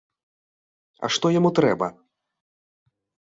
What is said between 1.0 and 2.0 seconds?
А што яму трэба?